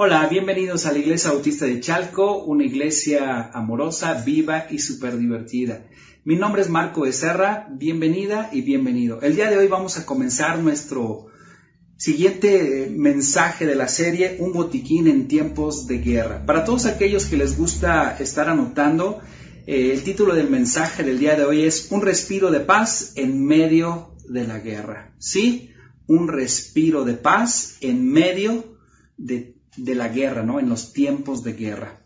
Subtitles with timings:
[0.00, 5.88] Hola, bienvenidos a la Iglesia Bautista de Chalco, una iglesia amorosa, viva y súper divertida.
[6.22, 9.20] Mi nombre es Marco Becerra, bienvenida y bienvenido.
[9.22, 11.26] El día de hoy vamos a comenzar nuestro
[11.96, 16.46] siguiente mensaje de la serie, Un botiquín en tiempos de guerra.
[16.46, 19.18] Para todos aquellos que les gusta estar anotando,
[19.66, 23.44] eh, el título del mensaje del día de hoy es Un respiro de paz en
[23.44, 25.16] medio de la guerra.
[25.18, 25.72] ¿Sí?
[26.06, 28.78] Un respiro de paz en medio
[29.16, 30.60] de de la guerra, ¿no?
[30.60, 32.00] En los tiempos de guerra.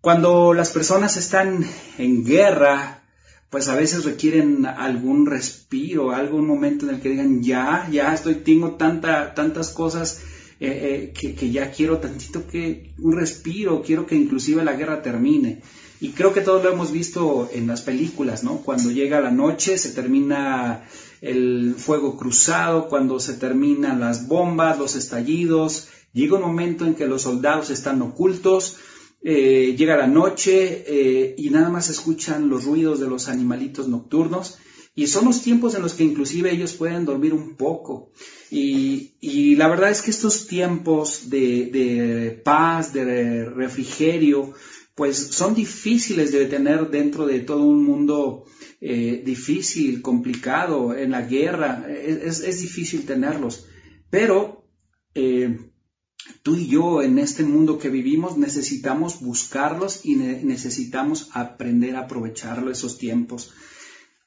[0.00, 1.66] Cuando las personas están
[1.98, 3.02] en guerra,
[3.50, 8.36] pues a veces requieren algún respiro, algún momento en el que digan, ya, ya estoy,
[8.36, 10.20] tengo tanta, tantas cosas
[10.60, 15.62] eh, eh, que, ya quiero tantito que un respiro, quiero que inclusive la guerra termine.
[16.00, 18.58] Y creo que todos lo hemos visto en las películas, ¿no?
[18.58, 20.84] Cuando llega la noche, se termina
[21.20, 27.06] el fuego cruzado, cuando se terminan las bombas, los estallidos, Llega un momento en que
[27.06, 28.76] los soldados están ocultos,
[29.22, 34.58] eh, llega la noche eh, y nada más escuchan los ruidos de los animalitos nocturnos
[34.98, 38.10] y son los tiempos en los que inclusive ellos pueden dormir un poco.
[38.50, 44.54] Y, la verdad es que estos tiempos de, paz, de refrigerio,
[44.96, 48.44] pues son difíciles de tener dentro de todo un mundo
[48.80, 53.66] eh, difícil, complicado, en la guerra, es, es difícil tenerlos.
[54.10, 54.57] Pero
[56.48, 62.70] tú y yo en este mundo que vivimos necesitamos buscarlos y necesitamos aprender a aprovecharlo
[62.70, 63.52] esos tiempos.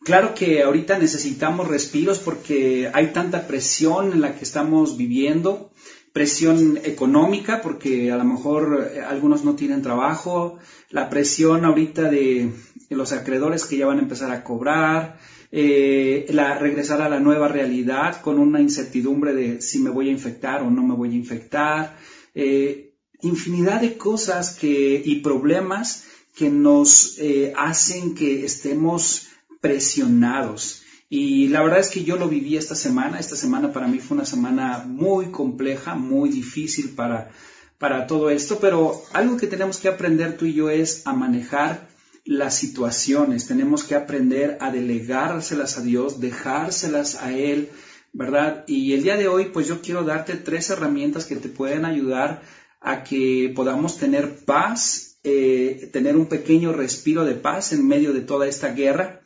[0.04, 5.72] Claro que ahorita necesitamos respiros porque hay tanta presión en la que estamos viviendo,
[6.14, 10.60] presión económica porque a lo mejor eh, algunos no tienen trabajo,
[10.92, 12.52] la presión ahorita de,
[12.92, 15.18] los acreedores que ya van a empezar a cobrar,
[15.52, 20.12] eh, la, regresar a la nueva realidad con una incertidumbre de si me voy a
[20.12, 21.98] infectar o no me voy a infectar,
[22.34, 29.28] eh, infinidad de cosas que, y problemas que nos eh, hacen que estemos
[29.60, 30.84] presionados.
[31.10, 33.20] Y la verdad es que yo lo viví esta semana.
[33.20, 37.32] Esta semana para mí fue una semana muy compleja, muy difícil para,
[37.78, 41.91] para todo esto, pero algo que tenemos que aprender tú y yo es a manejar
[42.26, 43.48] las situaciones.
[43.48, 47.70] Tenemos que aprender a delegárselas a Dios, dejárselas a Él,
[48.14, 48.64] ¿verdad?
[48.68, 52.42] Y el día de hoy, pues yo quiero darte tres herramientas que te pueden ayudar
[52.80, 58.22] a que podamos tener paz, eh, tener un pequeño respiro de paz en medio de
[58.22, 59.22] toda esta guerra.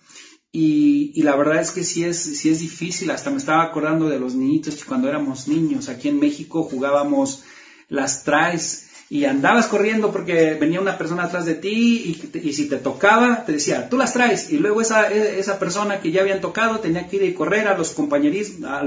[0.52, 4.20] Y, la verdad es que sí es, sí es difícil, hasta me estaba acordando de
[4.20, 7.44] los niñitos cuando éramos niños, aquí en México jugábamos
[7.90, 12.78] las traes, y andabas corriendo porque venía una persona atrás de ti y, si te
[12.78, 14.52] tocaba, te decía, tú las traes.
[14.52, 17.78] Y luego esa, esa persona que ya habían tocado tenía que ir y correr a
[17.78, 18.84] los compañeritos, a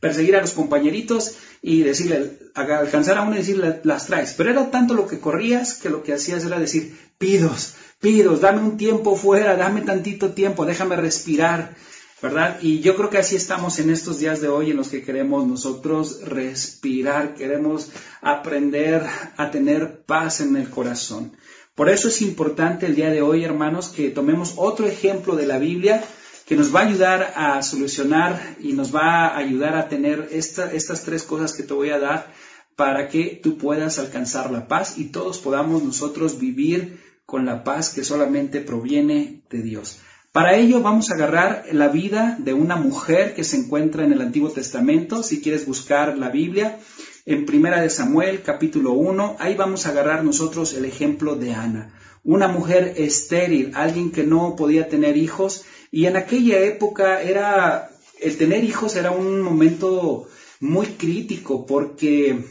[0.00, 4.34] perseguir a los compañeritos y decirle, alcanzar a uno y decirle, las traes.
[4.36, 8.60] Pero era tanto lo que corrías que lo que hacías era decir, pidos, pidos, dame
[8.60, 11.74] un tiempo fuera, dame tantito tiempo, déjame respirar.
[12.24, 12.58] ¿Verdad?
[12.62, 15.46] Y yo creo que así estamos en estos días de hoy en los que queremos
[15.46, 17.90] nosotros respirar, queremos
[18.22, 19.02] aprender
[19.36, 21.36] a tener paz en el corazón.
[21.74, 25.58] Por eso es importante el día de hoy, hermanos, que tomemos otro ejemplo de la
[25.58, 26.02] Biblia
[26.46, 31.04] que nos va a ayudar a solucionar y nos va a ayudar a tener estas
[31.04, 32.32] tres cosas que te voy a dar
[32.74, 37.90] para que tú puedas alcanzar la paz y todos podamos nosotros vivir con la paz
[37.90, 39.98] que solamente proviene de Dios.
[40.34, 44.20] Para ello vamos a agarrar la vida de una mujer que se encuentra en el
[44.20, 46.80] Antiguo Testamento, si quieres buscar la Biblia,
[47.24, 51.94] en Primera de Samuel, capítulo 1, ahí vamos a agarrar nosotros el ejemplo de Ana,
[52.24, 57.90] una mujer estéril, alguien que no podía tener hijos, y en aquella época era,
[58.20, 60.26] el tener hijos era un momento
[60.58, 62.44] muy crítico porque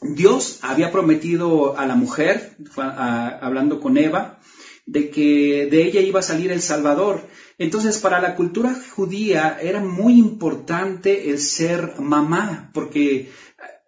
[0.00, 4.40] Dios había prometido a la mujer, hablando con Eva,
[4.90, 7.22] de que de ella iba a salir el Salvador.
[7.58, 13.30] Entonces, para la cultura judía era muy importante el ser mamá, porque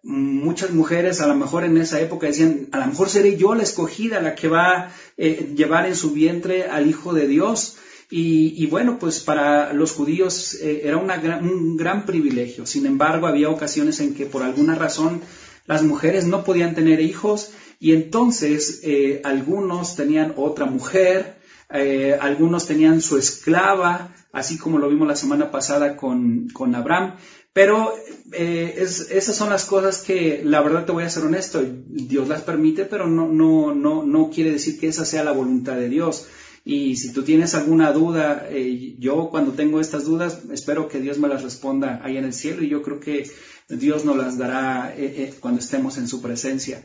[0.01, 3.63] muchas mujeres a lo mejor en esa época decían, a lo mejor seré yo la
[3.63, 7.77] escogida, la que va a eh, llevar en su vientre al Hijo de Dios.
[8.15, 12.67] Y, bueno, pues para los judíos eh, era un gran privilegio.
[12.67, 15.21] Sin embargo, había ocasiones en que por alguna razón
[15.65, 17.53] las mujeres no podían tener hijos
[17.83, 21.35] y entonces eh, algunos tenían otra mujer,
[21.69, 27.17] eh, algunos tenían su esclava, así como lo vimos la semana pasada con, Abraham.
[27.51, 27.93] Pero
[28.31, 32.43] eh, esas son las cosas que, la verdad te voy a ser honesto, Dios las
[32.43, 36.27] permite, pero no, no, no, no quiere decir que esa sea la voluntad de Dios.
[36.63, 41.19] Y si tú tienes alguna duda, eh, yo cuando tengo estas dudas, espero que Dios
[41.19, 43.29] me las responda ahí en el cielo y yo creo que
[43.67, 44.95] Dios nos las dará
[45.41, 46.81] cuando estemos en su presencia.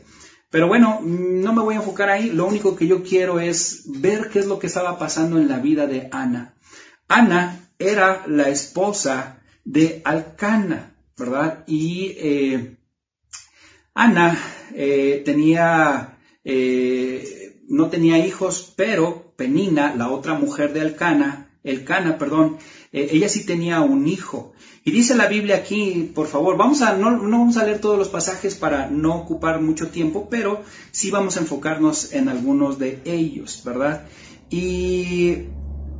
[0.49, 4.29] Pero bueno, no me voy a enfocar ahí, lo único que yo quiero es ver
[4.29, 6.55] qué es lo que estaba pasando en la vida de Ana.
[7.07, 11.63] Ana era la esposa de Alcana, ¿verdad?
[11.67, 12.77] Y eh,
[13.93, 14.37] Ana
[14.73, 22.57] eh, tenía, eh, no tenía hijos, pero Penina, la otra mujer de Alcana, Elcana, perdón,
[22.91, 24.53] ella sí tenía un hijo.
[24.83, 27.97] Y dice la Biblia aquí, por favor, vamos a, no, no, vamos a leer todos
[27.97, 33.01] los pasajes para no ocupar mucho tiempo, pero sí vamos a enfocarnos en algunos de
[33.05, 34.05] ellos, ¿verdad?
[34.49, 35.43] Y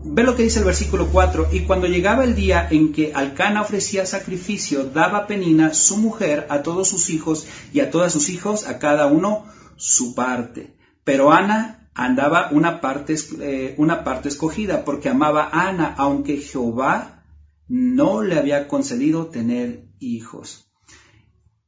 [0.03, 3.61] ve lo que dice el versículo 4, y cuando llegaba el día en que Alcana
[3.61, 8.65] ofrecía sacrificio, daba Penina, su mujer, a todos sus hijos y a todos sus hijos,
[8.65, 9.45] a cada uno
[9.75, 10.73] su parte.
[11.03, 17.25] Pero Ana andaba una parte, eh, una parte escogida, porque amaba a Ana, aunque Jehová
[17.67, 20.71] no le había concedido tener hijos.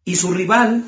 [0.05, 0.85] Y su rival,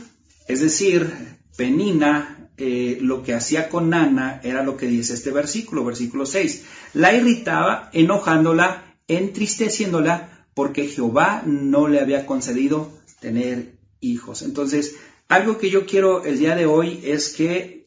[0.47, 1.11] es decir,
[1.57, 6.63] Penina, eh, lo que hacía con Ana era lo que dice este versículo, versículo 6.
[6.93, 14.41] La irritaba, enojándola, entristeciéndola, porque Jehová no le había concedido tener hijos.
[14.41, 14.95] Entonces,
[15.27, 17.82] algo que yo quiero el día de hoy es que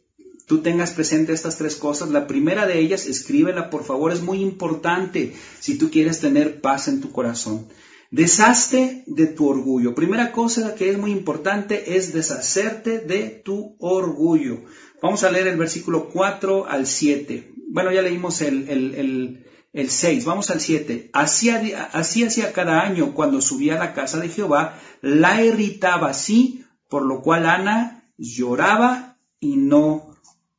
[0.46, 2.10] tú tengas presente estas tres cosas.
[2.10, 6.88] La primera de ellas, escríbela por favor, es muy importante si tú quieres tener paz
[6.88, 7.66] en tu corazón.
[8.10, 9.94] Deshazte de tu orgullo.
[9.94, 14.62] Primera cosa que es muy importante es deshacerte de tu orgullo.
[15.02, 17.52] Vamos a leer el versículo 4 al 7.
[17.69, 20.25] Bueno, ya leímos el, el, el, 6.
[20.25, 21.10] Vamos al 7.
[21.12, 26.64] Así, así hacía cada año cuando subía a la casa de Jehová, la irritaba así,
[26.88, 30.16] por lo cual Ana lloraba y no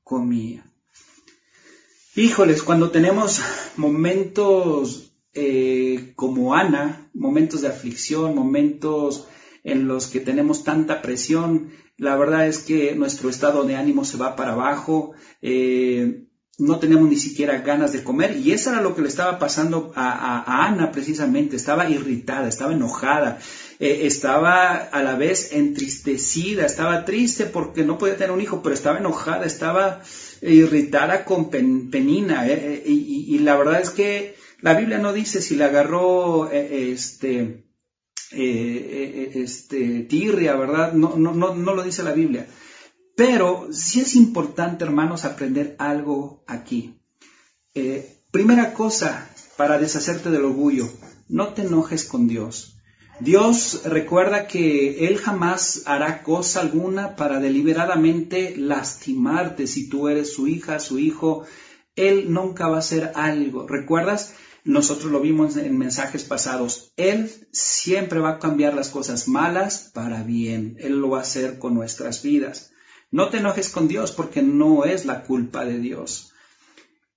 [0.08, 0.64] comía.
[2.16, 3.42] Híjoles, cuando tenemos
[3.76, 9.28] momentos eh, como Ana, momentos de aflicción, momentos
[9.66, 14.18] en los que tenemos tanta presión, la verdad es que nuestro estado de ánimo se
[14.18, 15.12] va para abajo,
[15.42, 16.27] eh,
[16.58, 19.92] no tenemos ni siquiera ganas de comer y eso era lo que le estaba pasando
[19.96, 23.40] a, Ana precisamente, estaba irritada, estaba enojada,
[23.80, 28.74] eh, estaba a la vez entristecida, estaba triste porque no podía tener un hijo, pero
[28.74, 30.02] estaba enojada, estaba
[30.42, 35.56] irritada con penina eh, eh, y, la verdad es que la Biblia no dice si
[35.56, 37.66] le agarró este,
[38.32, 40.94] este tirria, ¿verdad?
[40.94, 42.48] No, no, no, no lo dice la Biblia.
[43.18, 47.00] Pero sí es importante, hermanos, aprender algo aquí.
[47.74, 49.28] Eh, primera cosa
[49.58, 50.88] para deshacerte del orgullo,
[51.28, 52.78] no te enojes con Dios.
[53.20, 60.48] Dios recuerda que Él jamás hará cosa alguna para deliberadamente lastimarte si tú eres su
[60.48, 61.44] hija, su hijo.
[61.96, 63.68] Él nunca va a hacer algo.
[63.68, 64.36] ¿Recuerdas?
[64.64, 66.94] Nosotros lo vimos en mensajes pasados.
[66.98, 70.78] Él siempre va a cambiar las cosas malas para bien.
[70.80, 72.74] Él lo va a hacer con nuestras vidas.
[73.10, 76.34] No te enojes con Dios porque no es la culpa de Dios.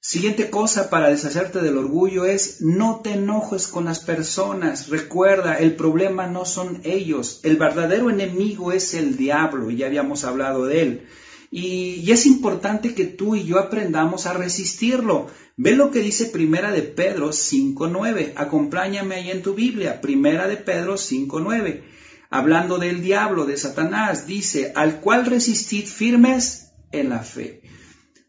[0.02, 4.88] Siguiente cosa para deshacerte del orgullo es no te enojes con las personas.
[4.88, 7.40] Recuerda, el problema no son ellos.
[7.42, 11.06] El verdadero enemigo es el diablo, y ya habíamos hablado de él.
[11.50, 15.26] Y, es importante que tú y yo aprendamos a resistirlo.
[15.56, 18.32] Ve lo que dice Primera de Pedro 5.9.
[18.36, 20.00] Acompáñame ahí en tu Biblia.
[20.00, 21.82] Primera de Pedro 5.9
[22.30, 27.62] hablando del diablo, de Satanás, dice, al cual resistid firmes en la fe.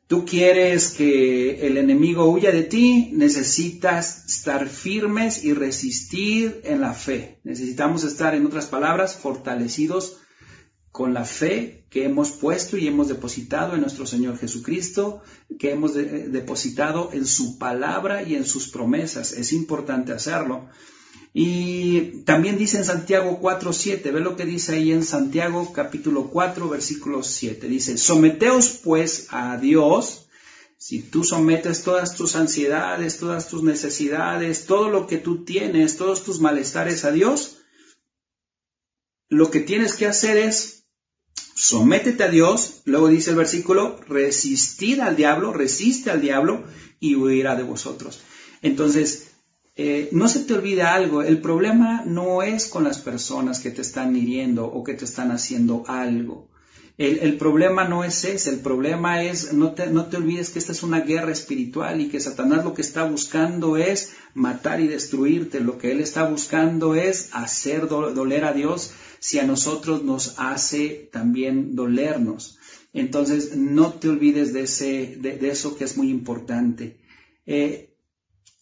[0.07, 6.93] Tú quieres que el enemigo huya de ti, necesitas estar firmes y resistir en la
[6.93, 7.39] fe.
[7.45, 10.17] Necesitamos estar, en otras palabras, fortalecidos
[10.91, 15.21] con la fe que hemos puesto y hemos depositado en nuestro Señor Jesucristo,
[15.57, 19.31] que hemos depositado en su palabra y en sus promesas.
[19.31, 20.67] Es importante hacerlo.
[21.33, 26.27] Y también dice en Santiago 4, 7, ve lo que dice ahí en Santiago capítulo
[26.27, 27.67] 4, versículo 7.
[27.67, 30.27] Dice, someteos pues a Dios.
[30.77, 36.23] Si tú sometes todas tus ansiedades, todas tus necesidades, todo lo que tú tienes, todos
[36.23, 37.57] tus malestares a Dios,
[39.29, 40.81] lo que tienes que hacer es
[41.55, 46.63] sométete a Dios, luego dice el versículo, resistir al diablo, resiste al diablo
[46.99, 48.19] y huirá de vosotros.
[48.63, 49.30] Entonces,
[49.83, 53.81] eh, no se te olvide algo, el problema no es con las personas que te
[53.81, 56.49] están hiriendo o que te están haciendo algo.
[56.97, 60.71] El, problema no es ese, el problema es, no te, no te olvides que esta
[60.71, 65.61] es una guerra espiritual y que Satanás lo que está buscando es matar y destruirte,
[65.61, 71.09] lo que él está buscando es hacer doler a Dios si a nosotros nos hace
[71.11, 72.59] también dolernos.
[72.93, 76.99] Entonces, no te olvides de, ese, de eso que es muy importante.
[77.47, 77.90] Eh,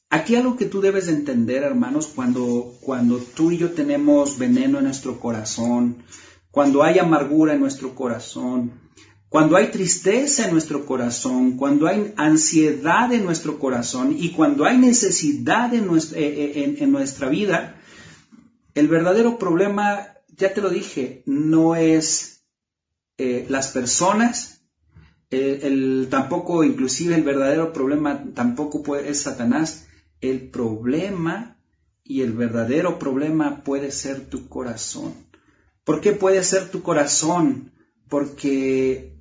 [0.10, 4.80] aquí algo que tú debes de entender, hermanos, cuando, cuando tú y yo tenemos veneno
[4.80, 6.04] en nuestro corazón,
[6.52, 8.74] cuando hay amargura en nuestro corazón,
[9.30, 14.78] cuando hay tristeza en nuestro corazón, cuando hay ansiedad en nuestro corazón y cuando hay
[14.78, 17.80] necesidad en nuestra, eh, en nuestra vida,
[18.74, 22.44] el verdadero problema, ya te lo dije, no es
[23.18, 24.62] eh, las personas,
[25.30, 29.88] eh, el, tampoco, inclusive el verdadero problema tampoco puede, es Satanás.
[30.22, 31.58] El problema
[32.04, 35.14] y el verdadero problema puede ser tu corazón.
[35.84, 37.72] ¿Por qué puede ser tu corazón?
[38.10, 39.16] Porque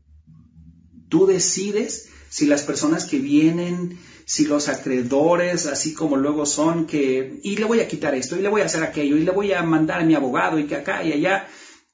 [1.08, 7.40] tú decides si las personas que vienen, si los acreedores, así como luego son, que,
[7.42, 9.52] y le voy a quitar esto, y le voy a hacer aquello, y le voy
[9.52, 11.48] a mandar a mi abogado, y que acá y allá,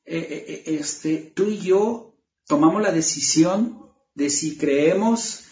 [0.04, 3.78] eh, eh, eh, este, tú y yo tomamos la decisión
[4.14, 5.43] de si creemos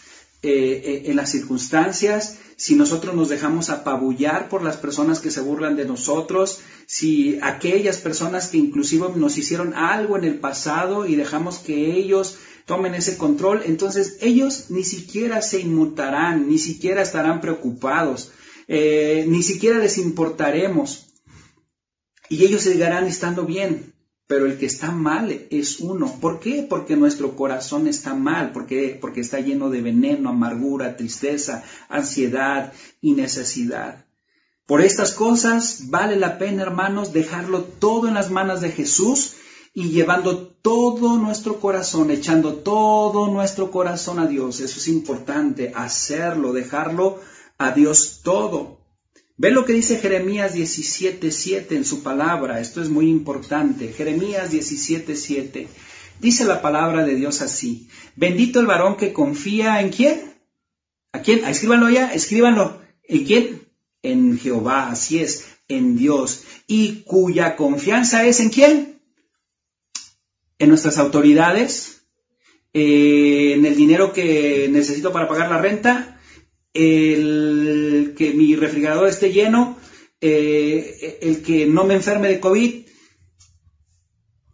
[0.43, 5.85] en las circunstancias, si nosotros nos dejamos apabullar por las personas que se burlan de
[5.85, 11.95] nosotros, si aquellas personas que inclusive nos hicieron algo en el pasado y dejamos que
[11.95, 18.31] ellos tomen ese control, entonces ellos ni siquiera se inmutarán, ni siquiera estarán preocupados,
[18.67, 21.07] ni siquiera les importaremos.
[22.29, 23.92] Y ellos seguirán estando bien
[24.33, 26.11] pero el que está mal es uno.
[26.19, 26.65] ¿Por qué?
[26.67, 33.11] Porque nuestro corazón está mal, porque, porque está lleno de veneno, amargura, tristeza, ansiedad y
[33.11, 34.07] necesidad.
[34.65, 39.35] Por estas cosas vale la pena, hermanos, dejarlo todo en las manos de Jesús
[39.71, 44.61] y llevando todo nuestro corazón, echando todo nuestro corazón a Dios.
[44.61, 47.19] Eso es importante, hacerlo, dejarlo
[47.59, 48.82] a Dios todo.
[49.35, 52.59] Ve lo que dice Jeremías 17:7 en su palabra.
[52.59, 53.91] Esto es muy importante.
[53.91, 55.67] Jeremías 17:7.
[56.19, 57.89] Dice la palabra de Dios así.
[58.15, 60.35] Bendito el varón que confía en quién?
[61.11, 61.43] ¿A quién?
[61.45, 62.81] Escríbanlo ya, escríbanlo.
[63.07, 63.67] ¿En quién?
[64.03, 66.43] En Jehová, así es, en Dios.
[66.67, 69.01] Y cuya confianza es en quién?
[70.59, 72.05] En nuestras autoridades,
[72.73, 76.12] eh, en el dinero que necesito para pagar la renta,
[76.73, 79.77] el que mi refrigerador esté lleno,
[80.21, 82.85] eh, el que no me enferme de COVID.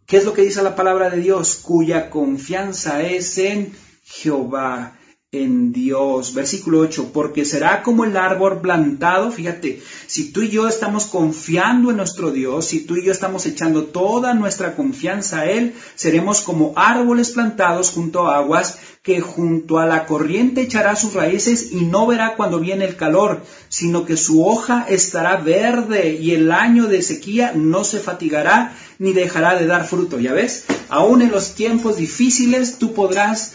[0.06, 1.56] ¿Qué es lo que dice la palabra de Dios?
[1.56, 3.72] Cuya confianza es en
[4.04, 4.99] Jehová
[5.32, 6.34] en Dios.
[6.34, 11.92] Versículo 8, porque será como el árbol plantado, fíjate, si tú y yo estamos confiando
[11.92, 16.40] en nuestro Dios, si tú y yo estamos echando toda nuestra confianza a Él, seremos
[16.40, 21.82] como árboles plantados junto a aguas, que junto a la corriente echará sus raíces y
[21.82, 26.88] no verá cuando viene el calor, sino que su hoja estará verde y el año
[26.88, 30.18] de sequía no se fatigará ni dejará de dar fruto.
[30.18, 30.64] ¿Ya ves?
[30.88, 33.54] Aún en los tiempos difíciles tú podrás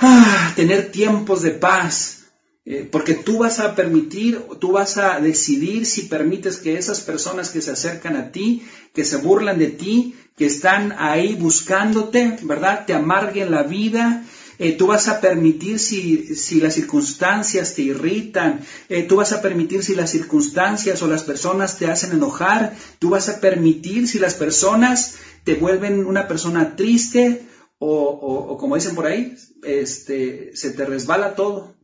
[0.00, 2.24] ah, tener tiempos de paz,
[2.66, 7.50] eh, porque tú vas a permitir, tú vas a decidir si permites que esas personas
[7.50, 8.62] que se acercan a ti,
[8.94, 12.86] que se burlan de ti, que están ahí buscándote, ¿verdad?
[12.86, 14.24] Te amarguen la vida.
[14.58, 19.42] Eh, tú vas a permitir si, si, las circunstancias te irritan, eh, tú vas a
[19.42, 24.20] permitir si las circunstancias o las personas te hacen enojar, tú vas a permitir si
[24.20, 27.42] las personas te vuelven una persona triste,
[27.78, 31.76] o, como dicen por ahí, este, se te resbala todo.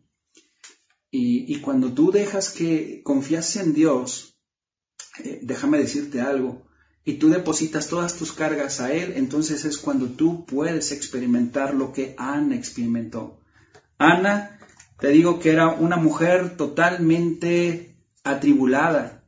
[1.13, 4.37] Y, cuando tú dejas que confías en Dios,
[5.25, 6.67] eh, déjame decirte algo,
[7.05, 11.93] y tú depositas todas tus cargas a Él, entonces es cuando tú puedes experimentar lo
[11.93, 13.41] que Ana experimentó.
[13.99, 14.61] Ana,
[15.01, 19.20] te digo que era una mujer totalmente atribulada,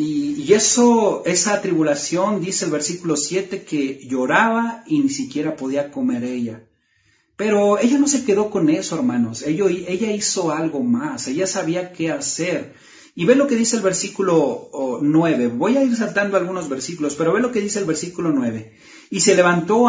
[0.00, 6.24] y, eso, esa tribulación, dice el versículo 7, que lloraba y ni siquiera podía comer
[6.24, 6.66] ella.
[7.36, 9.42] Pero ella no se quedó con eso, hermanos.
[9.42, 11.28] Ella, hizo algo más.
[11.28, 12.74] Ella sabía qué hacer.
[13.14, 14.70] Y ve lo que dice el versículo
[15.02, 15.48] 9.
[15.48, 18.72] Voy a ir saltando algunos versículos, pero ve lo que dice el versículo 9.
[19.10, 19.86] Y se levantó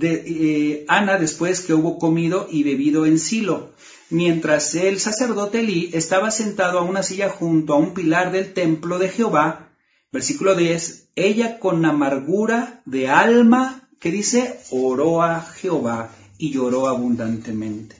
[0.00, 3.72] eh, Ana después que hubo comido y bebido en Silo
[4.10, 8.98] mientras el sacerdote Elí estaba sentado a una silla junto a un pilar del templo
[8.98, 9.72] de Jehová,
[10.12, 17.96] versículo 10, ella con amargura de alma, que dice, oró a Jehová y lloró abundantemente.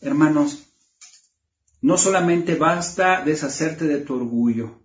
[0.00, 0.66] Hermanos,
[1.82, 4.80] no solamente basta deshacerte de tu orgullo,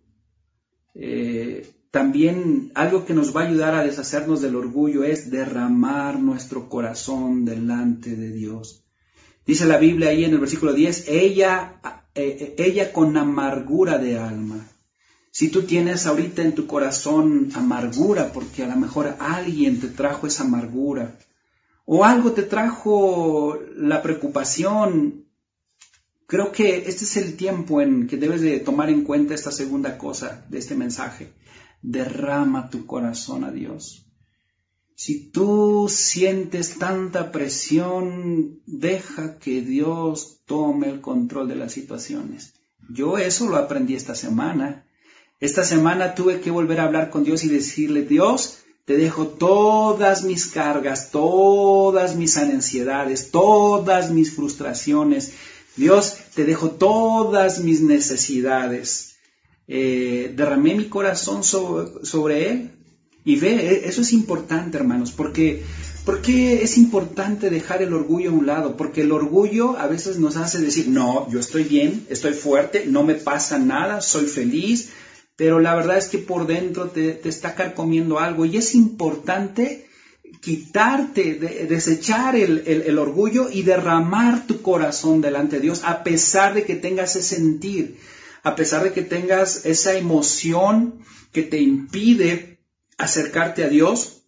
[0.93, 6.67] eh, también algo que nos va a ayudar a deshacernos del orgullo es derramar nuestro
[6.67, 8.84] corazón delante de Dios.
[9.45, 11.79] Dice la Biblia ahí en el versículo 10, ella,
[12.15, 14.67] eh, eh, ella con amargura de alma.
[15.29, 20.25] Si tú tienes ahorita en tu corazón amargura, porque a lo mejor alguien te trajo
[20.25, 21.17] esa amargura,
[21.85, 25.25] o algo te trajo la preocupación.
[26.25, 29.97] Creo que este es el tiempo en que debes de tomar en cuenta esta segunda
[29.97, 31.33] cosa de este mensaje.
[31.83, 34.04] Derrama tu corazón a Dios.
[34.95, 42.53] Si tú sientes tanta presión, deja que Dios tome el control de las situaciones.
[42.89, 44.85] Yo eso lo aprendí esta semana.
[45.41, 50.23] Esta semana tuve que volver a hablar con Dios y decirle, Dios, te dejo todas
[50.23, 55.33] mis cargas, todas mis ansiedades, todas mis frustraciones.
[55.75, 59.15] Dios, te dejo todas mis necesidades.
[59.67, 62.74] Eh, derramé mi corazón sobre, Él.
[63.25, 65.63] Y ve, e, eso es importante, hermanos, porque
[66.05, 68.77] ¿Por qué es importante dejar el orgullo a un lado?
[68.77, 73.03] Porque el orgullo a veces nos hace decir, no, yo estoy bien, estoy fuerte, no
[73.03, 74.89] me pasa nada, soy feliz,
[75.35, 79.87] pero la verdad es que por dentro te, está carcomiendo algo y es importante
[80.41, 81.33] quitarte,
[81.67, 87.15] desechar el, orgullo y derramar tu corazón delante de Dios, a pesar de que tengas
[87.15, 87.97] ese sentir,
[88.43, 90.99] a pesar de que tengas esa emoción
[91.31, 92.54] que te impide
[92.97, 94.23] acercarte a Dios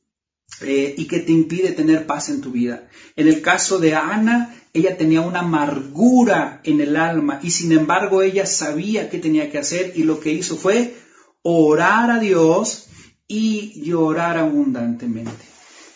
[0.62, 2.90] eh, y que te impide tener paz en tu vida.
[3.16, 8.22] En el caso de Ana, ella tenía una amargura en el alma y sin embargo
[8.22, 10.96] ella sabía qué tenía que hacer y lo que hizo fue
[11.42, 12.88] orar a Dios
[13.28, 15.46] y llorar abundantemente.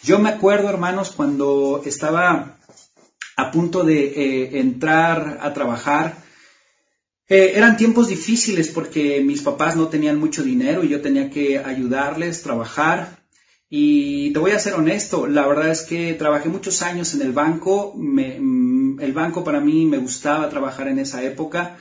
[0.03, 2.57] Yo me acuerdo, hermanos, cuando estaba
[3.37, 6.17] a punto de eh, entrar a trabajar,
[7.31, 11.59] eh, eran tiempos difíciles porque mis papás no tenían mucho dinero y yo tenía que
[11.59, 13.23] ayudarles, trabajar.
[13.69, 17.31] Y te voy a ser honesto, la verdad es que trabajé muchos años en el
[17.31, 21.77] banco, mm, el banco para mí me gustaba trabajar en esa época.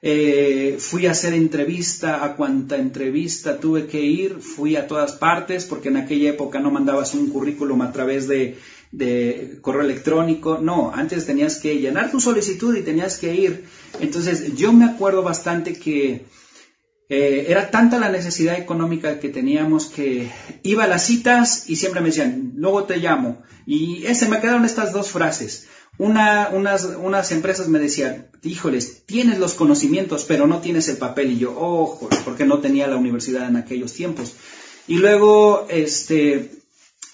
[0.00, 5.66] Eh, fui a hacer entrevista, a cuanta entrevista tuve que ir, fui a todas partes,
[5.66, 8.56] porque en aquella época no mandabas un currículum a través de,
[8.96, 13.64] de correo electrónico, no, antes tenías que llenar tu solicitud y tenías que ir.
[14.00, 16.26] Entonces yo me acuerdo bastante que
[17.08, 20.30] eh, era tanta la necesidad económica que teníamos que
[20.62, 23.42] iba a las citas y siempre me decían, luego te llamo.
[23.66, 25.66] Y ese me quedaron estas dos frases.
[25.98, 31.32] Una, unas, unas empresas me decían, híjoles, tienes los conocimientos, pero no tienes el papel.
[31.32, 34.34] Y yo, ojo, porque no tenía la universidad en aquellos tiempos.
[34.86, 36.50] Y luego, este,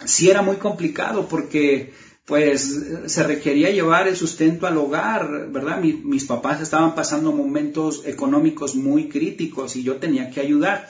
[0.05, 1.93] sí era muy complicado porque
[2.25, 5.81] pues se requería llevar el sustento al hogar, ¿verdad?
[5.81, 10.89] mis papás estaban pasando momentos económicos muy críticos y yo tenía que ayudar.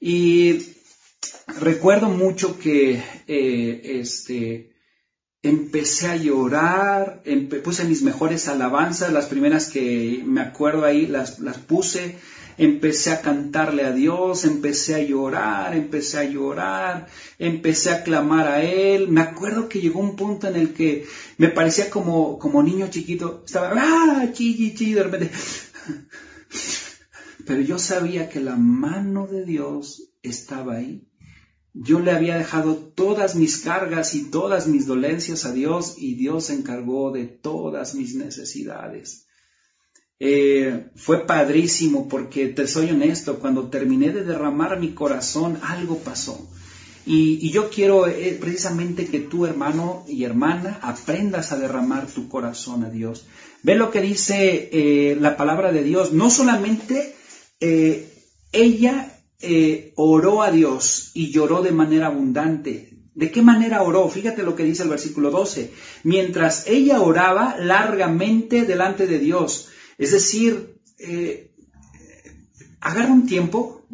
[0.00, 0.60] Y
[1.60, 4.76] recuerdo mucho que eh, este,
[5.42, 7.22] empecé a llorar,
[7.64, 12.16] puse mis mejores alabanzas, las primeras que me acuerdo ahí las, las puse,
[12.58, 17.06] empecé a cantarle a Dios, empecé a llorar, empecé a llorar,
[17.38, 19.08] empecé a clamar a Él.
[19.08, 21.06] Me acuerdo que llegó un punto en el que
[21.38, 25.30] me parecía como, como niño chiquito, estaba, ah, chi, chi, de repente.
[27.46, 31.06] Pero yo sabía que la mano de Dios estaba ahí.
[31.78, 36.46] Yo le había dejado todas mis cargas y todas mis dolencias a Dios y Dios
[36.46, 39.25] se encargó de todas mis necesidades.
[40.18, 46.48] Eh, fue padrísimo porque te soy honesto, cuando terminé de derramar mi corazón, algo pasó.
[47.04, 52.82] Y, yo quiero eh, precisamente que tú, hermano y hermana, aprendas a derramar tu corazón
[52.82, 53.26] a Dios.
[53.62, 56.12] Ve lo que dice eh, la palabra de Dios.
[56.12, 57.14] No solamente
[58.52, 59.12] ella
[59.94, 62.90] oró a Dios y lloró de manera abundante.
[63.14, 64.08] ¿De qué manera oró?
[64.08, 65.70] Fíjate lo que dice el versículo 12.
[66.02, 71.52] Mientras ella oraba largamente delante de Dios, es decir, eh,
[72.80, 73.86] agarra un tiempo,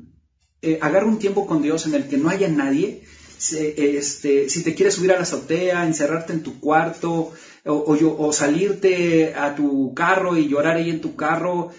[0.61, 3.05] eh, agarra un tiempo con Dios en el que no haya nadie.
[3.51, 7.33] este, si te quieres subir a la azotea, encerrarte en tu cuarto
[7.65, 11.71] o, salirte a tu carro y llorar ahí en tu carro,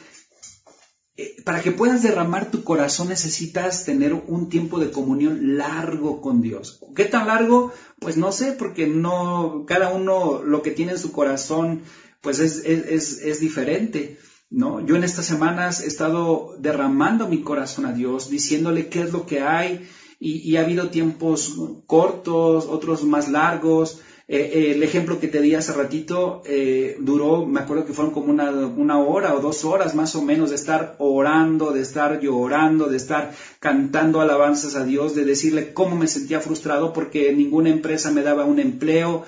[1.15, 6.41] eh, para que puedas derramar tu corazón necesitas tener un tiempo de comunión largo con
[6.41, 6.81] Dios.
[6.95, 7.71] ¿Qué tan largo?
[7.99, 11.83] Pues no sé, porque no, cada uno lo que tiene en su corazón
[12.23, 14.17] pues es, es, es, diferente.
[14.49, 14.85] ¿No?
[14.85, 19.25] Yo en estas semanas he estado derramando mi corazón a Dios, diciéndole qué es lo
[19.25, 19.87] que hay,
[20.19, 21.55] y, ha habido tiempos
[21.85, 23.99] cortos, otros más largos.
[24.29, 28.13] Eh, eh, el ejemplo que te di hace ratito eh, duró, me acuerdo que fueron
[28.13, 32.21] como una, una, hora o dos horas más o menos de estar orando, de estar
[32.21, 37.69] llorando, de estar cantando alabanzas a Dios, de decirle cómo me sentía frustrado porque ninguna
[37.69, 39.25] empresa me daba un empleo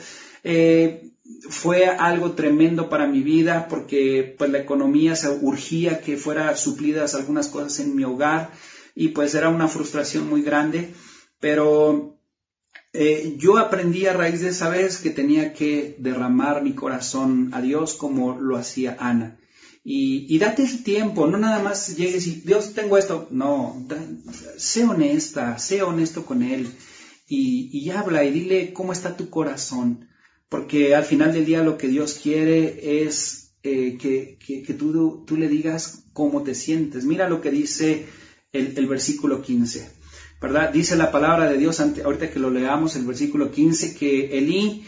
[1.49, 7.15] fue algo tremendo para mi vida porque pues la economía se urgía que fuera suplidas
[7.15, 8.51] algunas cosas en mi hogar
[8.93, 10.93] y pues era una frustración muy grande,
[11.39, 12.17] pero
[12.93, 17.61] eh, yo aprendí a raíz de esa vez que tenía que derramar mi corazón a
[17.61, 19.38] Dios como lo hacía Ana.
[19.88, 23.85] Y, date el tiempo, no nada más llegues y Dios tengo esto, no,
[24.57, 26.67] sé honesta, sé honesto con Él
[27.27, 30.07] y, habla y dile cómo está tu corazón,
[30.49, 35.47] porque al final del día lo que Dios quiere es eh, que, tú, tú, le
[35.47, 37.05] digas cómo te sientes.
[37.05, 38.05] Mira lo que dice
[38.51, 39.89] el, versículo 15.
[40.39, 40.71] ¿verdad?
[40.71, 44.86] Dice la palabra de Dios, ahorita que lo leamos, el versículo 15, que Elí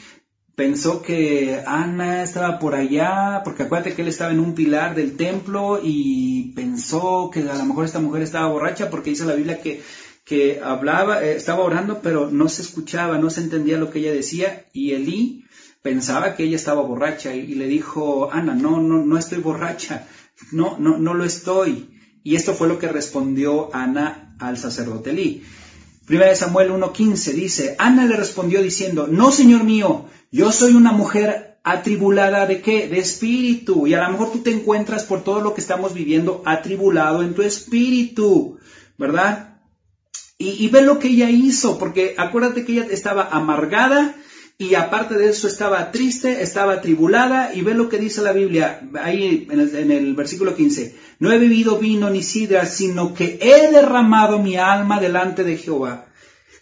[0.56, 5.16] pensó que Ana estaba por allá, porque acuérdate que él estaba en un pilar del
[5.18, 9.62] templo y pensó que a lo mejor esta mujer estaba borracha porque dice la Biblia
[9.62, 9.82] que,
[10.28, 14.12] que hablaba, eh, estaba orando, pero no se escuchaba, no se entendía lo que ella
[14.12, 15.46] decía y Elí
[15.82, 20.06] pensaba que ella estaba borracha y, le dijo, Ana, no, no, no estoy borracha,
[20.52, 21.98] no, no, no lo estoy.
[22.24, 25.44] Y esto fue lo que respondió Ana al sacerdote Elí.
[26.06, 30.92] Primera de Samuel 1.15 dice, Ana le respondió diciendo, no, Señor mío, yo soy una
[30.92, 32.90] mujer atribulada de qué?
[32.90, 33.88] De espíritu.
[33.88, 37.34] Y a lo mejor tú te encuentras por todo lo que estamos viviendo atribulado en
[37.34, 38.58] tu espíritu,
[38.98, 39.57] ¿verdad?
[40.40, 44.16] Y, ve lo que ella hizo, porque acuérdate que ella estaba amargada,
[44.60, 48.82] y aparte de eso estaba triste, estaba atribulada y ve lo que dice la Biblia
[49.04, 50.96] ahí en el, versículo 15.
[51.20, 56.08] No he bebido vino ni sidra, sino que he derramado mi alma delante de Jehová.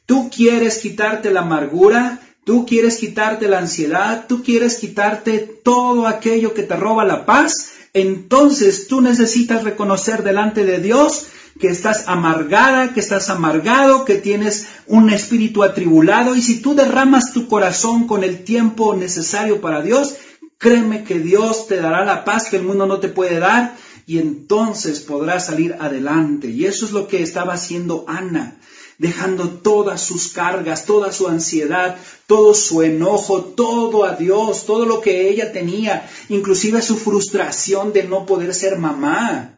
[0.06, 6.54] Tú quieres quitarte la amargura, tú quieres quitarte la ansiedad, tú quieres quitarte todo aquello
[6.54, 7.72] que te roba la paz.
[7.94, 11.28] Entonces tú necesitas reconocer delante de Dios
[11.60, 17.32] que estás amargada, que estás amargado, que tienes un espíritu atribulado y si tú derramas
[17.32, 20.16] tu corazón con el tiempo necesario para Dios,
[20.58, 24.20] créeme que Dios te dará la paz que el mundo no te puede dar y
[24.20, 26.50] entonces podrás salir adelante.
[26.50, 28.58] Y eso es lo que estaba haciendo Ana,
[28.98, 35.00] dejando todas sus cargas, toda su ansiedad, todo su enojo, todo a Dios, todo lo
[35.00, 39.55] que ella tenía, inclusive su frustración de no poder ser mamá.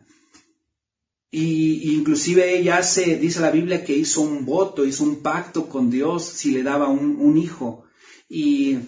[1.30, 5.90] Y inclusive ella se, dice la Biblia que hizo un voto, hizo un pacto con
[5.90, 7.84] Dios si le daba un, hijo.
[8.30, 8.80] Y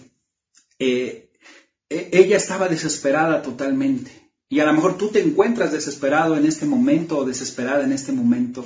[0.78, 1.30] eh,
[1.88, 4.10] e, ella estaba desesperada totalmente.
[4.48, 8.12] Y a lo mejor tú te encuentras desesperado en este momento o desesperada en este
[8.12, 8.64] momento.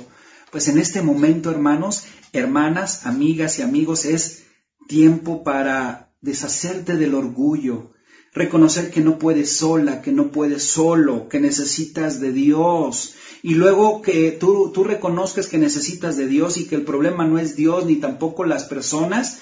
[0.51, 4.43] Pues en este momento, hermanos, hermanas, amigas y amigos, es
[4.87, 7.91] tiempo para deshacerte del orgullo,
[8.33, 14.01] reconocer que no puedes sola, que no puedes solo, que necesitas de Dios, y luego
[14.01, 17.85] que tú, tú reconozcas que necesitas de Dios y que el problema no es Dios
[17.85, 19.37] ni tampoco las personas,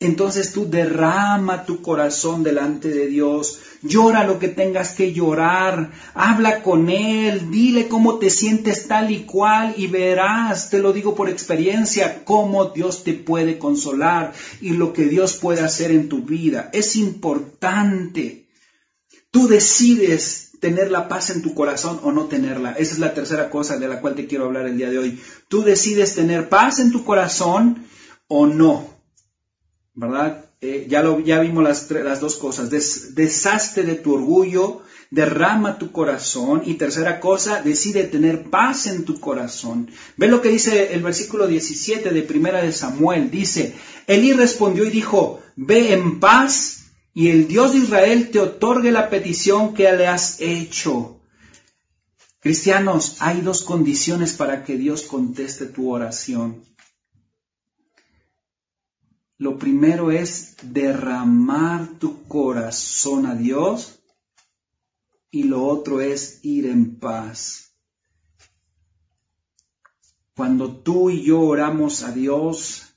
[0.00, 6.64] entonces tú derrama tu corazón delante de Dios, llora lo que tengas que llorar, habla
[6.64, 11.28] con Él, dile cómo te sientes tal y cual y verás, te lo digo por
[11.28, 16.70] experiencia, cómo Dios te puede consolar y lo que Dios puede hacer en tu vida.
[16.72, 18.48] Es importante.
[19.30, 22.72] Tú decides tener la paz en tu corazón o no tenerla.
[22.72, 25.20] Esa es la tercera cosa de la cual te quiero hablar el día de hoy.
[25.48, 27.84] Tú decides tener paz en tu corazón
[28.28, 28.88] o no.
[29.92, 30.46] ¿Verdad?
[30.62, 31.02] Eh, ya,
[31.40, 32.70] vimos las, las dos cosas.
[32.70, 36.62] Des, deshazte de tu orgullo, derrama tu corazón.
[36.64, 39.90] Y tercera cosa, decide tener paz en tu corazón.
[40.16, 43.30] Ve lo que dice el versículo 17 de Primera de Samuel.
[43.30, 43.74] Dice,
[44.06, 46.83] Elí respondió y dijo, ve en paz
[47.14, 51.20] y el Dios de Israel te otorgue la petición que le has hecho.
[52.40, 56.64] Cristianos, hay dos condiciones para que Dios conteste tu oración.
[59.38, 64.00] Lo primero es derramar tu corazón a Dios
[65.30, 67.76] y lo otro es ir en paz.
[70.34, 72.96] Cuando tú y yo oramos a Dios,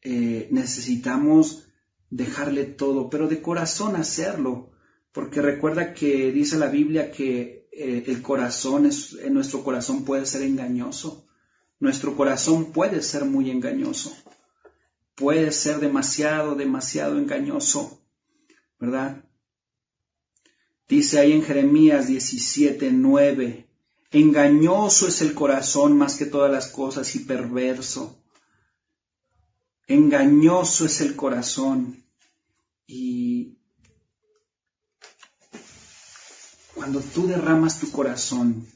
[0.00, 1.67] eh, necesitamos
[2.10, 4.70] dejarle todo, pero de corazón hacerlo,
[5.12, 10.26] porque recuerda que dice la Biblia que eh, el corazón es, en nuestro corazón puede
[10.26, 11.26] ser engañoso,
[11.80, 14.16] nuestro corazón puede ser muy engañoso,
[15.14, 18.02] puede ser demasiado, demasiado engañoso,
[18.78, 19.24] ¿verdad?
[20.88, 23.68] Dice ahí en Jeremías 17, 9,
[24.10, 28.17] engañoso es el corazón más que todas las cosas y perverso.
[29.88, 32.04] Engañoso es el corazón.
[32.86, 33.58] Y
[36.74, 38.66] cuando tú derramas tu corazón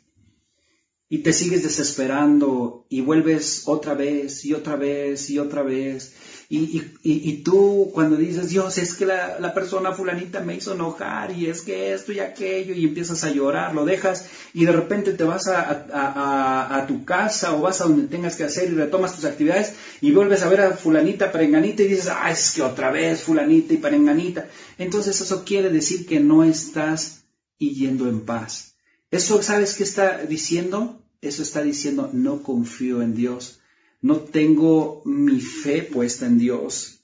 [1.12, 6.14] y te sigues desesperando y vuelves otra vez y otra vez y otra vez.
[6.48, 11.48] Y, y, tú cuando dices, Dios, es que la, persona fulanita me hizo enojar y
[11.48, 15.24] es que esto y aquello y empiezas a llorar, lo dejas y de repente te
[15.24, 19.26] vas a, a, tu casa o vas a donde tengas que hacer y retomas tus
[19.26, 23.20] actividades y vuelves a ver a fulanita, perenganita y dices, ah, es que otra vez
[23.20, 24.48] fulanita y perenganita.
[24.78, 27.24] Entonces eso quiere decir que no estás
[27.58, 28.76] yendo en paz.
[29.10, 31.01] Eso, ¿sabes qué está diciendo?
[31.22, 33.60] Eso está diciendo, no confío en Dios,
[34.00, 36.98] no tengo mi fe puesta en Dios.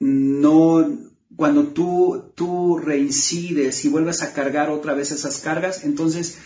[0.00, 0.98] No,
[1.36, 6.38] cuando tú, tú reincides y vuelves a cargar otra vez esas cargas, entonces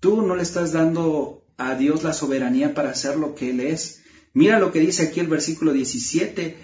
[0.00, 4.02] tú no le estás dando a Dios la soberanía para hacer lo que Él es.
[4.34, 6.56] Mira lo que dice aquí el versículo 17.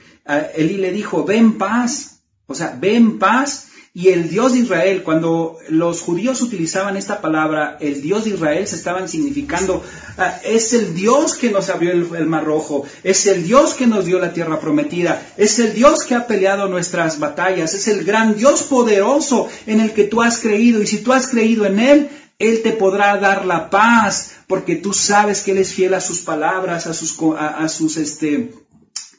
[0.56, 2.22] Elí le dijo, ven paz.
[2.46, 7.78] O sea, ven paz y el Dios de Israel, cuando los judíos utilizaban esta palabra,
[7.80, 9.82] el Dios de Israel se estaban significando,
[10.18, 14.04] ah, es el Dios que nos abrió el, mar rojo, es el Dios que nos
[14.04, 18.36] dio la tierra prometida, es el Dios que ha peleado nuestras batallas, es el gran
[18.36, 20.82] Dios poderoso en el que tú has creído.
[20.82, 24.92] Y si tú has creído en Él, Él te podrá dar la paz, porque tú
[24.92, 28.52] sabes que Él es fiel a sus palabras, a sus, este,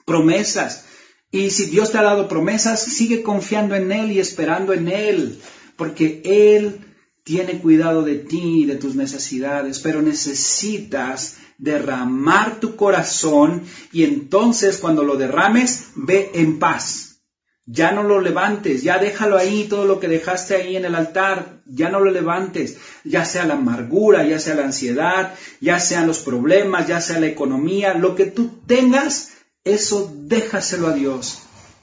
[0.05, 0.83] promesas.
[1.31, 5.39] Y si Dios te ha dado promesas, sigue confiando en Él y esperando en Él,
[5.75, 6.79] porque Él
[7.23, 14.77] tiene cuidado de ti y de tus necesidades, pero necesitas derramar tu corazón y entonces
[14.77, 17.19] cuando lo derrames, ve en paz.
[17.65, 21.59] Ya no lo levantes, ya déjalo ahí, todo lo que dejaste ahí en el altar,
[21.65, 26.19] ya no lo levantes, ya sea la amargura, ya sea la ansiedad, ya sean los
[26.19, 29.31] problemas, ya sea la economía, lo que tú tengas,
[29.73, 31.39] eso déjaselo a Dios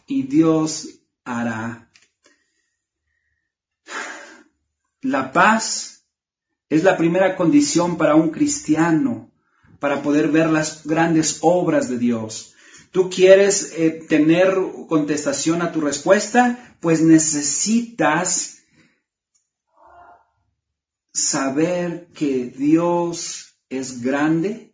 [0.06, 1.90] y Dios hará.
[5.00, 6.04] La paz
[6.68, 9.30] es la primera condición para un cristiano
[9.78, 12.54] para poder ver las grandes obras de Dios.
[12.90, 14.56] ¿Tú quieres eh, tener
[14.88, 16.76] contestación a tu respuesta?
[16.80, 18.62] Pues necesitas
[21.12, 24.73] saber que Dios es grande,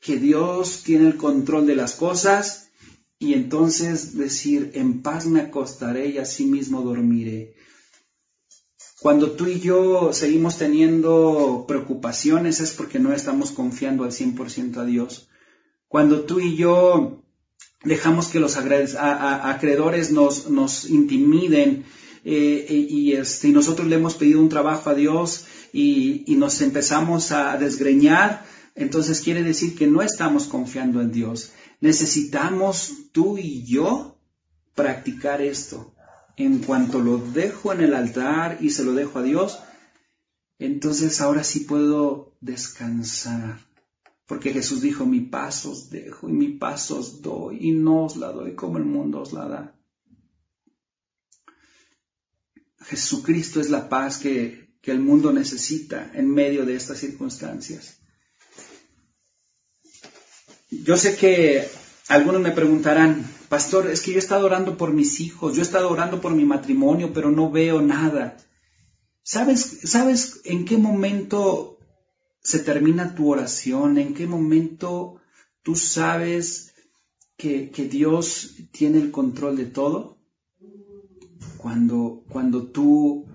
[0.00, 2.68] que Dios tiene el control de las cosas
[3.18, 7.54] y entonces decir, en paz me acostaré y así mismo dormiré.
[9.00, 14.84] Cuando tú y yo seguimos teniendo preocupaciones es porque no estamos confiando al 100% a
[14.84, 15.28] Dios.
[15.86, 17.22] Cuando tú y yo
[17.84, 21.84] dejamos que los acreedores nos, nos intimiden
[22.24, 27.30] eh, y, este, y, nosotros le hemos pedido un trabajo a Dios y nos empezamos
[27.30, 28.44] a desgreñar,
[28.78, 31.52] entonces quiere decir que no estamos confiando en Dios.
[31.80, 34.18] Necesitamos tú y yo
[34.74, 35.94] practicar esto.
[36.36, 39.58] En cuanto lo dejo en el altar y se lo dejo a Dios,
[40.60, 43.58] entonces ahora sí puedo descansar.
[44.26, 48.16] Porque Jesús dijo, mi paz os dejo y mi paz os doy y no os
[48.16, 49.74] la doy como el mundo os la da.
[52.80, 57.97] Jesucristo es la paz que, que el mundo necesita en medio de estas circunstancias.
[60.70, 61.66] Yo sé que
[62.08, 65.64] algunos me preguntarán, pastor, es que yo he estado orando por mis hijos, yo he
[65.64, 68.36] estado orando por mi matrimonio, pero no veo nada.
[69.22, 71.78] ¿Sabes, ¿Sabes en qué momento
[72.40, 73.96] se termina tu oración?
[73.96, 75.20] ¿En qué momento
[75.62, 76.74] tú sabes
[77.38, 80.18] que, que Dios tiene el control de todo?
[81.56, 83.26] Cuando, cuando tú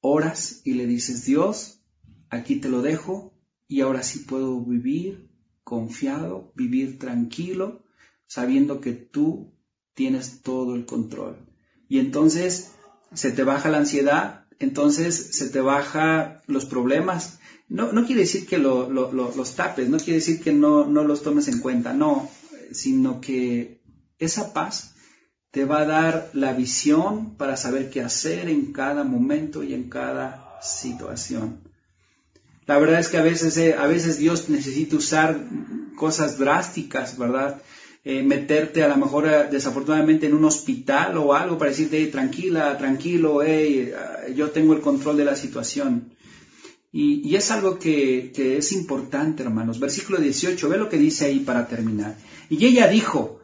[0.00, 1.80] oras y le dices, Dios,
[2.28, 3.32] aquí te lo dejo
[3.66, 5.23] y ahora sí puedo vivir
[5.64, 7.82] confiado, vivir tranquilo,
[8.26, 9.54] sabiendo que tú
[9.94, 11.38] tienes todo el control.
[11.88, 12.72] Y entonces
[13.12, 17.38] se te baja la ansiedad, entonces se te baja los problemas.
[17.68, 21.48] No, no quiere decir que los tapes, no quiere decir que no, no los tomes
[21.48, 22.28] en cuenta, no,
[22.72, 23.80] sino que
[24.18, 24.94] esa paz
[25.50, 29.88] te va a dar la visión para saber qué hacer en cada momento y en
[29.88, 31.63] cada situación.
[32.66, 35.38] La verdad es que a veces, eh, a veces Dios necesita usar
[35.96, 37.60] cosas drásticas, ¿verdad?
[38.04, 42.76] Eh, meterte a lo mejor eh, desafortunadamente en un hospital o algo para decirte, tranquila,
[42.78, 43.92] tranquilo, hey,
[44.34, 46.14] yo tengo el control de la situación.
[46.90, 49.80] Y, es algo que, que, es importante, hermanos.
[49.80, 52.16] Versículo 18, ve lo que dice ahí para terminar.
[52.48, 53.40] Y ella dijo,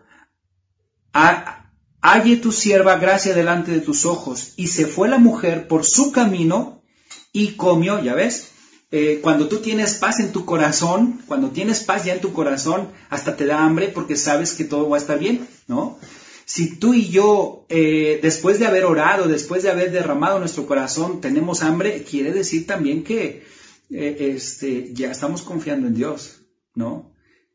[1.13, 4.53] halle tu sierva gracia delante de tus ojos.
[4.57, 6.85] Y se fue la mujer por su camino
[7.33, 8.50] y comió, ya ves,
[8.93, 12.89] eh, cuando tú tienes paz en tu corazón, cuando tienes paz ya en tu corazón,
[13.09, 15.99] hasta te da hambre porque sabes que todo va a estar bien, ¿no?
[16.45, 21.21] Si tú y yo, eh, después de haber orado, después de haber derramado nuestro corazón,
[21.21, 23.45] tenemos hambre, quiere decir también que,
[23.91, 26.41] eh, este, ya estamos confiando en Dios,
[26.75, 27.10] ¿no?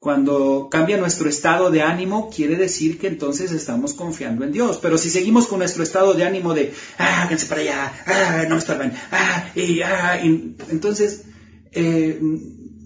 [0.05, 4.77] Cuando cambia nuestro estado de ánimo, quiere decir que entonces estamos confiando en Dios.
[4.79, 8.53] Pero si seguimos con nuestro estado de ánimo de, ah, háganse para allá, ah, no
[8.53, 11.23] me estorban, ah, y, ah, y, entonces,
[11.71, 12.19] eh,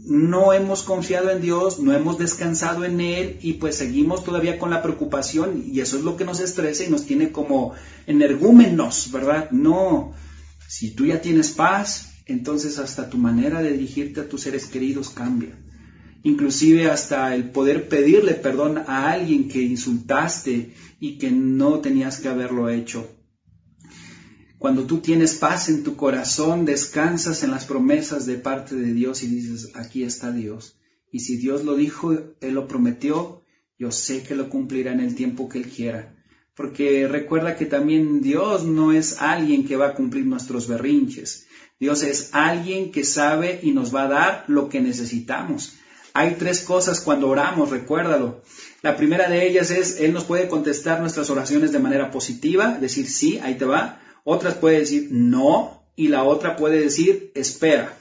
[0.06, 4.70] no hemos confiado en Dios, no hemos descansado en Él y pues seguimos todavía con
[4.70, 7.74] la preocupación y eso es lo que nos estresa y nos tiene como
[8.08, 9.52] energúmenos, ¿verdad?
[9.52, 10.14] No,
[10.70, 15.10] si tú ya tienes paz, entonces hasta tu manera de dirigirte a tus seres queridos
[15.10, 15.50] cambia
[16.24, 22.28] inclusive hasta el poder pedirle perdón a alguien que insultaste y que no tenías que
[22.28, 23.08] haberlo hecho.
[24.58, 29.24] Cuando tú tienes paz en tu corazón, descansas en las promesas de parte de Dios
[29.24, 30.78] y dices, aquí está Dios.
[31.12, 33.44] Y si Dios lo dijo, Él lo prometió,
[33.78, 36.14] yo sé que lo cumplirá en el tiempo que Él quiera.
[36.56, 41.48] Porque recuerda que también Dios no es alguien que va a cumplir nuestros berrinches.
[41.80, 45.79] Dios es alguien que sabe y nos va a dar lo que necesitamos.
[46.14, 48.42] Hay tres cosas cuando oramos, recuérdalo.
[48.82, 53.10] La primera de ellas es, Él nos puede contestar nuestras oraciones de manera positiva, decir
[53.10, 54.02] sí, ahí te va.
[54.24, 57.98] Otras puede decir no y la otra puede decir espera.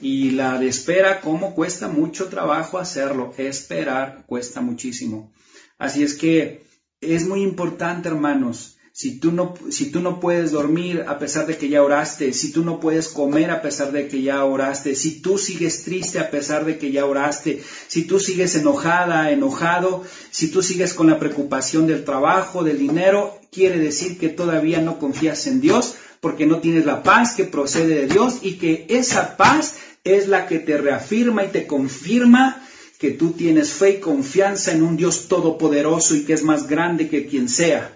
[0.00, 3.32] Y la de espera, ¿cómo cuesta mucho trabajo hacerlo?
[3.38, 5.32] Esperar cuesta muchísimo.
[5.78, 6.66] Así es que
[7.00, 11.58] es muy importante, hermanos, si tú, no, si tú no puedes dormir a pesar de
[11.58, 15.20] que ya oraste, si tú no puedes comer a pesar de que ya oraste, si
[15.20, 20.50] tú sigues triste a pesar de que ya oraste, si tú sigues enojada, enojado, si
[20.50, 25.46] tú sigues con la preocupación del trabajo, del dinero, quiere decir que todavía no confías
[25.46, 29.74] en Dios porque no tienes la paz que procede de Dios y que esa paz
[30.04, 32.66] es la que te reafirma y te confirma
[32.98, 37.10] que tú tienes fe y confianza en un Dios todopoderoso y que es más grande
[37.10, 37.95] que quien sea.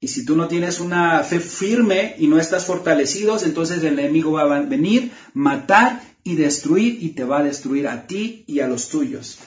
[0.00, 4.32] Y si tú no tienes una fe firme y no estás fortalecido, entonces el enemigo
[4.32, 8.66] va a venir, matar y destruir y te va a destruir a ti y a
[8.66, 9.38] los tuyos.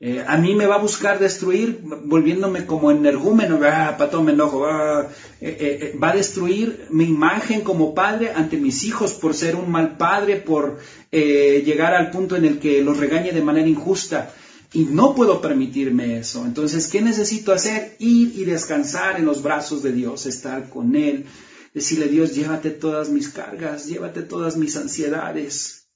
[0.00, 4.66] Eh, a mí me va a buscar destruir volviéndome como energúmeno, ah, pato me enojo,
[4.66, 5.08] ah,
[5.40, 9.70] eh, eh, va a destruir mi imagen como padre ante mis hijos por ser un
[9.70, 10.78] mal padre, por
[11.12, 14.34] llegar al punto en el que los regañe de manera injusta.
[14.74, 16.44] Y no puedo permitirme eso.
[16.44, 17.94] Entonces, ¿qué necesito hacer?
[18.00, 21.26] Ir y descansar en los brazos de Dios, estar con Él,
[21.72, 25.86] decirle, Dios, llévate todas mis cargas, llévate todas mis ansiedades.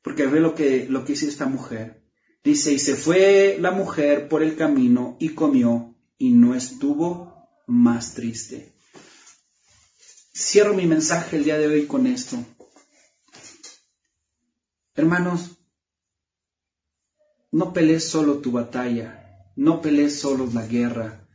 [0.00, 2.04] Porque ve lo que, lo que hizo esta mujer.
[2.44, 7.34] Dice, y se fue la mujer por el camino y comió y no estuvo
[7.66, 8.72] más triste.
[10.32, 12.36] Cierro mi mensaje el día de hoy con esto.
[14.94, 15.58] Hermanos,
[17.52, 21.28] no pelees solo tu batalla, no pelees solo la guerra.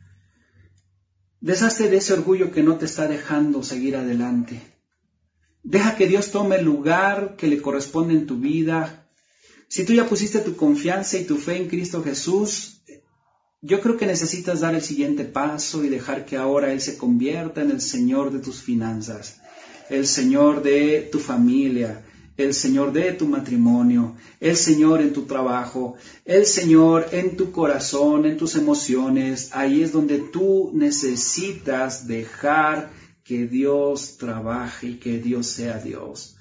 [1.40, 4.60] Deshazte de ese orgullo que no te está dejando seguir adelante.
[5.62, 9.08] Deja que Dios tome el lugar que le corresponde en tu vida.
[9.68, 12.82] Si tú ya pusiste tu confianza y tu fe en Cristo Jesús,
[13.62, 17.62] yo creo que necesitas dar el siguiente paso y dejar que ahora Él se convierta
[17.62, 19.40] en el Señor de tus finanzas,
[19.90, 22.04] el Señor de tu familia,
[22.38, 28.26] el Señor de tu matrimonio, el Señor en tu trabajo, el Señor en tu corazón,
[28.26, 29.50] en tus emociones.
[29.54, 32.92] Ahí es donde tú necesitas dejar
[33.24, 36.38] que Dios trabaje y que Dios sea Dios.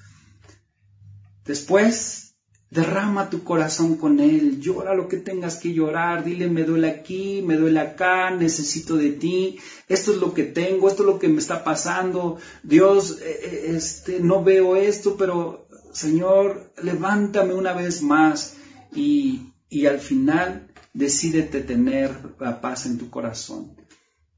[1.44, 2.26] Después,
[2.70, 7.42] derrama tu corazón con Él, llora lo que tengas que llorar, dile me duele aquí,
[7.42, 11.28] me duele acá, necesito de ti, esto es lo que tengo, esto es lo que
[11.28, 15.65] me está pasando, Dios, eh, eh, este, no veo esto, pero
[15.96, 18.58] Señor, levántame una vez más
[18.94, 23.74] y, y al final decídete tener la paz en tu corazón.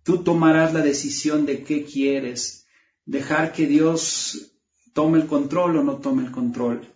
[0.04, 2.66] Tú tomarás la decisión de qué quieres,
[3.06, 4.52] dejar que Dios
[4.92, 6.94] tome el control o no tome el control.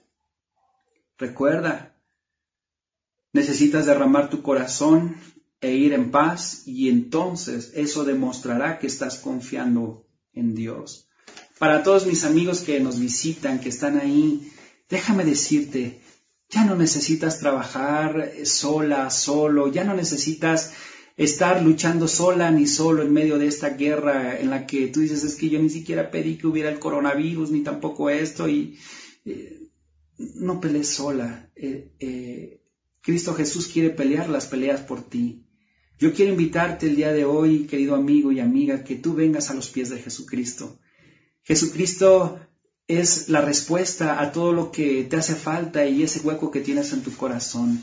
[1.18, 2.00] Recuerda,
[3.32, 5.16] necesitas derramar tu corazón
[5.60, 11.08] e ir en paz y entonces eso demostrará que estás confiando en Dios.
[11.58, 14.52] Para todos mis amigos que nos visitan, que están ahí,
[14.88, 16.00] déjame decirte,
[16.48, 20.72] ya no necesitas trabajar sola, solo, ya no necesitas
[21.16, 25.24] estar luchando sola ni solo en medio de esta guerra en la que tú dices
[25.24, 28.78] es que yo ni siquiera pedí que hubiera el coronavirus ni tampoco esto y
[29.24, 29.68] eh,
[30.18, 31.50] no pelees sola.
[31.56, 32.62] Eh, eh,
[33.00, 35.44] Cristo Jesús quiere pelear las peleas por ti.
[35.98, 39.54] Yo quiero invitarte el día de hoy, querido amigo y amiga, que tú vengas a
[39.54, 40.78] los pies de Jesucristo.
[41.44, 42.38] Jesucristo
[42.86, 46.92] es la respuesta a todo lo que te hace falta y ese hueco que tienes
[46.92, 47.82] en tu corazón.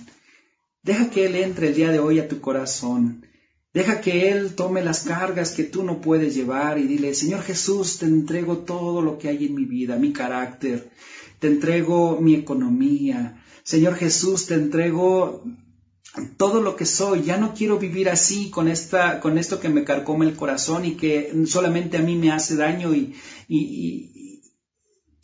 [0.82, 3.26] Deja que Él entre el día de hoy a tu corazón.
[3.74, 8.00] Deja que Él tome las cargas que tú no puedes llevar y dile, Señor Jesús,
[8.00, 10.92] te entrego todo lo que hay en mi vida, mi carácter.
[11.40, 13.44] te entrego mi economía.
[13.64, 15.44] Señor Jesús, te entrego
[16.38, 19.84] todo lo que soy, ya no quiero vivir así con esta, con esto que me
[19.84, 23.16] carcome el corazón y que solamente a mí me hace daño y,
[23.48, 24.42] y,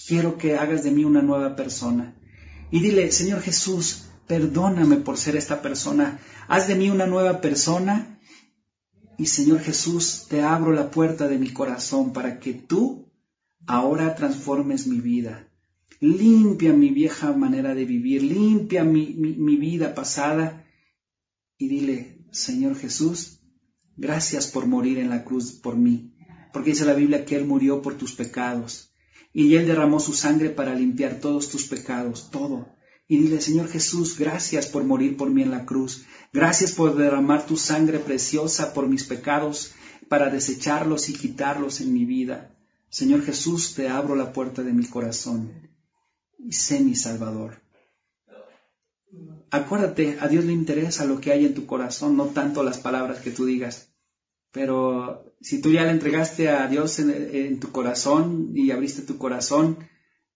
[0.07, 2.15] quiero que hagas de mí una nueva persona.
[2.69, 8.19] Y dile, Señor Jesús, perdóname por ser esta persona, haz de mí una nueva persona
[9.17, 13.11] y Señor Jesús, te abro la puerta de mi corazón para que tú
[13.65, 15.47] ahora transformes mi vida.
[15.99, 20.64] Limpia mi vieja manera de vivir, limpia mi, mi vida pasada
[21.57, 23.39] y dile, Señor Jesús,
[23.95, 26.13] gracias por morir en la cruz por mí,
[26.51, 28.93] porque dice la Biblia que Él murió por tus pecados
[29.33, 32.69] y Él derramó su sangre para limpiar todos tus pecados, todo.
[33.07, 37.45] Y dile, Señor Jesús, gracias por morir por mí en la cruz, gracias por derramar
[37.45, 39.73] tu sangre preciosa por mis pecados,
[40.07, 42.57] para desecharlos y quitarlos en mi vida.
[42.89, 45.69] Señor Jesús, te abro la puerta de mi corazón
[46.39, 47.64] y sé mi Salvador.
[49.55, 53.19] Acuérdate, a Dios le interesa lo que hay en tu corazón, no tanto las palabras
[53.19, 53.89] que tú digas.
[54.51, 59.77] Pero si tú ya le entregaste a Dios en, tu corazón y abriste tu corazón,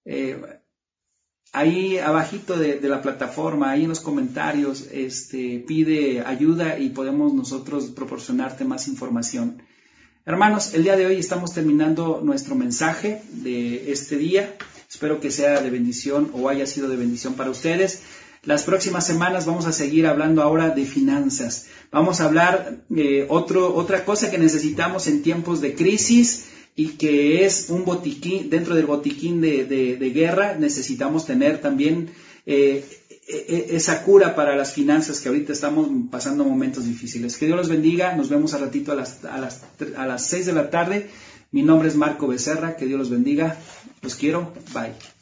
[0.06, 0.42] eh,
[1.52, 7.88] ahí abajito de, la plataforma, ahí en los comentarios, este, pide ayuda y podemos nosotros
[7.88, 9.62] proporcionarte más información.
[10.26, 14.56] Hermanos, el día de hoy estamos terminando nuestro mensaje de este día.
[14.90, 18.02] Espero que sea de bendición o haya sido de bendición para ustedes.
[18.44, 21.66] Las próximas semanas vamos a seguir hablando ahora de finanzas.
[21.92, 26.90] Vamos a hablar de eh, otro, otra cosa que necesitamos en tiempos de crisis y
[26.92, 32.12] que es un botiquín, dentro del botiquín de, guerra necesitamos tener también
[32.46, 32.86] eh,
[33.28, 37.36] e, e, esa cura para las finanzas que ahorita estamos pasando momentos difíciles.
[37.36, 39.64] Que Dios los bendiga, nos vemos a ratito a las, a las,
[39.98, 41.10] a las 6 de la tarde.
[41.52, 43.58] Mi nombre es Marco Becerra, que Dios los bendiga,
[44.02, 45.19] los quiero, bye.